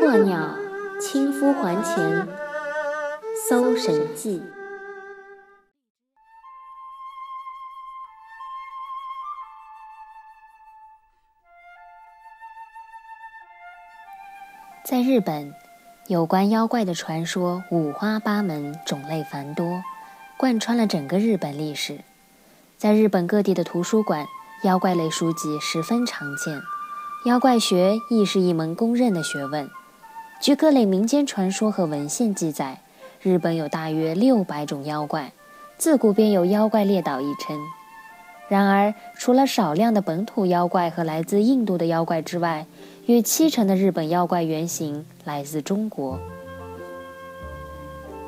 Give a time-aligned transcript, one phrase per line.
[0.00, 0.56] 鹤鸟，
[0.98, 2.26] 亲夫还钱，
[3.46, 4.40] 《搜神记》。
[14.82, 15.54] 在日本，
[16.06, 19.82] 有关妖怪的传说五花八门，种类繁多，
[20.38, 22.00] 贯穿了整个日本历史。
[22.78, 24.26] 在日本各地的图书馆，
[24.64, 26.58] 妖怪类书籍十分常见。
[27.26, 29.70] 妖怪学亦是一门公认的学问。
[30.40, 32.78] 据各类民间传说和文献记载，
[33.20, 35.32] 日本有大约六百种妖怪，
[35.76, 37.58] 自古便有“妖怪列岛”一称。
[38.48, 42.64] 然而，除了少量的本土妖怪和来自印度的妖怪之外，
[43.04, 46.18] 约七成的日本妖怪原型来自中国。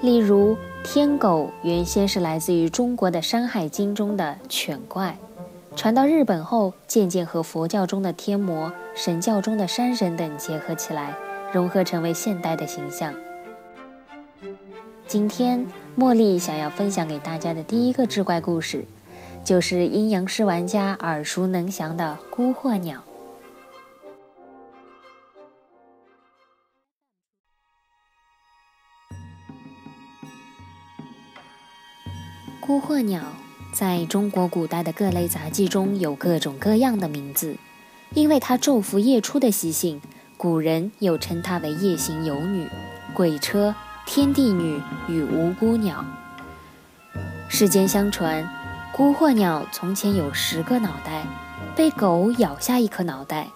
[0.00, 5.14] 例如，天狗原先是来自于中国的《山海经》中的犬怪。
[5.76, 11.14] 传到日本后，渐渐和佛教中的天魔、神教中的山神等结合起来，
[11.52, 13.14] 融合成为现代的形象。
[15.06, 18.84] 今天，茉莉想要分享给大家的第一个志怪故事，
[19.44, 23.02] 就是阴阳师玩家耳熟能详的孤鹤鸟。
[32.60, 33.22] 孤鹤鸟。
[33.70, 37.56] 在中国古代的各类杂技中有各种各样的名字，
[38.14, 40.00] 因为它昼伏夜出的习性，
[40.38, 42.68] 古人又称它为夜行游女、
[43.12, 43.74] 鬼车、
[44.06, 46.04] 天地女与无辜鸟。
[47.48, 48.48] 世间相传，
[48.94, 51.26] 孤鹤鸟从前有十个脑袋，
[51.74, 53.48] 被狗咬下一颗脑袋，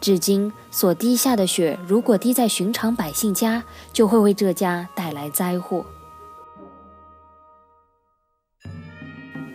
[0.00, 5.84] 至今所滴下的血，如果滴在寻常百姓家，就会为这家带来灾祸。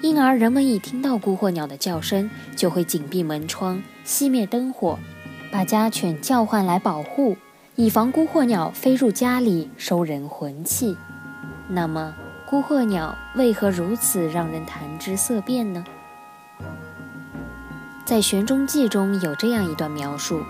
[0.00, 4.96] 因而，人们一听到孤鹤鸟的叫声，就会紧闭门窗、熄灭灯火，
[5.50, 7.36] 把家犬叫唤来保护，
[7.74, 10.96] 以防孤鹤鸟飞入家里收人魂气。
[11.68, 12.14] 那么，
[12.46, 15.84] 孤鹤鸟为何如此让人谈之色变呢？
[18.04, 20.40] 在《玄中记》中有这样一段描述：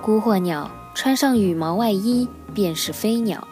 [0.00, 3.46] 孤鹤鸟穿上羽毛外衣便是飞鸟，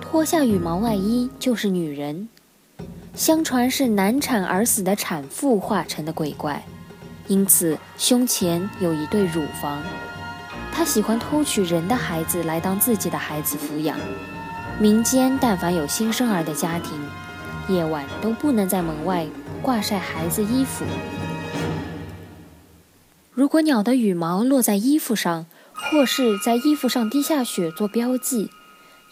[0.00, 2.28] 脱下羽毛外衣就是女人。
[3.14, 6.64] 相传是难产而死的产妇化成的鬼怪，
[7.32, 9.82] 因此胸前有一对乳房。
[10.70, 13.98] 他喜欢偷取人的孩子来当自己的孩子抚养。
[14.78, 16.92] 民间但凡有新生儿的家庭，
[17.74, 19.26] 夜晚都不能在门外
[19.62, 20.84] 挂晒孩子衣服。
[23.32, 28.50] 如果鸟的羽毛落在衣服上，或是在衣服上滴下血做标记。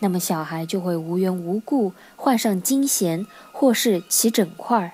[0.00, 4.92] 那么小孩就会无缘无故患上惊痫，或是起疹块儿。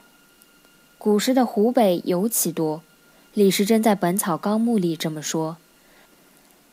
[0.96, 2.82] 古时的湖北尤其多。
[3.36, 5.58] 李时珍在《本草纲目》里这么说：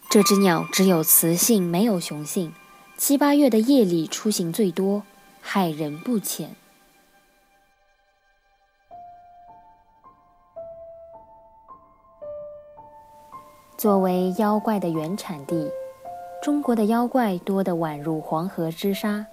[0.09, 2.53] 这只鸟只有雌性，没有雄性，
[2.96, 5.03] 七八月的夜里出行最多，
[5.41, 6.56] 害人不浅。
[13.78, 15.69] 作为妖怪的原产地。
[16.41, 19.25] 中国的妖怪多得宛如黄河之沙。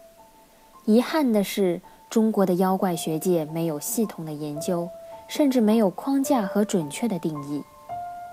[0.85, 4.91] 遗憾的是，中国的妖怪学界没有系统的研究，
[5.31, 7.63] 甚至没有框架和准确的定义，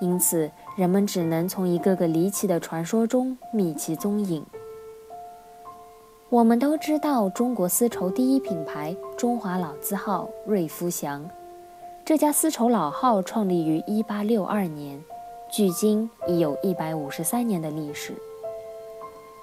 [0.02, 4.44] 因此人们只能从一个个离奇的传说中觅其踪影。
[6.30, 11.24] 我们都知道，中国丝绸第一品牌中华老字号瑞福祥，
[12.04, 15.04] 这家丝绸老号创立于1862年，
[15.52, 18.12] 距今已有一百五十三年的历史。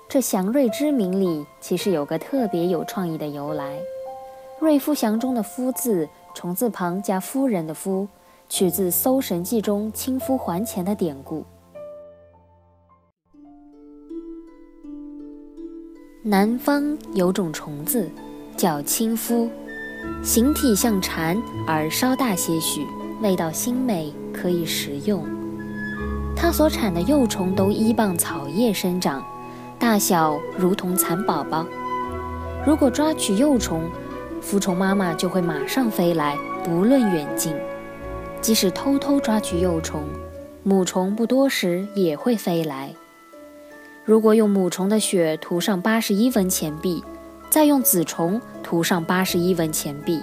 [0.08, 3.78] 这祥瑞之名里，其实有个特别有创意的由来。
[4.60, 8.08] 瑞夫祥中的“夫”字，虫字旁加夫人的“夫”，
[8.50, 11.44] 取自《搜神记》中亲夫还钱的典故。
[16.22, 18.10] 南方有种虫子
[18.56, 19.48] 叫亲夫，
[20.22, 22.84] 形体像蝉，而稍大些许，
[23.22, 25.24] 味道腥美，可以食用。
[26.34, 29.24] 它所产的幼虫都依傍草叶生长。
[29.78, 31.66] 大小如同蚕宝宝。
[32.66, 33.82] 如果抓取幼虫，
[34.44, 37.54] 孵虫妈妈就会马上飞来，不论远近。
[38.42, 40.02] 即使偷偷抓取幼虫，
[40.62, 42.94] 母虫不多时也会飞来。
[44.04, 47.02] 如果用母虫的血涂上八十一文钱币，
[47.48, 50.20] 再用子虫涂上八十一文钱币，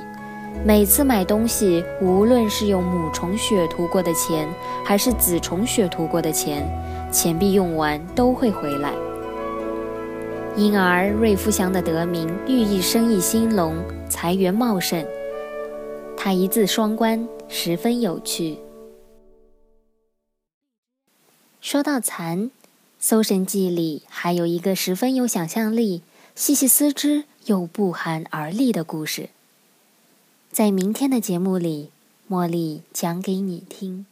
[0.63, 4.47] 每次买东西，无论是用母虫血涂过的钱，
[4.85, 6.63] 还是子虫血涂过的钱，
[7.12, 8.94] 钱币用完都会回来。
[10.57, 15.06] 因而，瑞福祥的得名寓意生意兴隆、财源茂盛。
[16.18, 18.57] 它一字双关，十分有趣。
[21.62, 22.51] 说到蚕，
[23.00, 26.01] 搜神记》里还有一个十分有想象力、
[26.36, 29.30] 细细思之又不寒而栗的故事，
[30.51, 31.92] 在明天的节目里，
[32.30, 34.06] 茉莉讲给你听。